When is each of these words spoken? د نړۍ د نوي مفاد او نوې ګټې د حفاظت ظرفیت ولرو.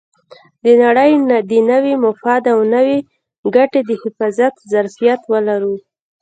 د 0.63 0.65
نړۍ 0.83 1.11
د 1.51 1.51
نوي 1.71 1.93
مفاد 2.05 2.43
او 2.53 2.59
نوې 2.75 2.97
ګټې 3.55 3.81
د 3.89 3.91
حفاظت 4.01 4.53
ظرفیت 4.71 5.21
ولرو. 5.31 5.75